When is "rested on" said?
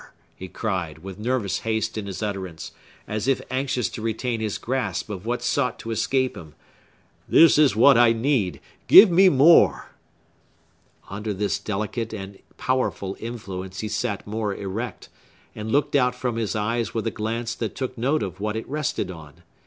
18.67-19.43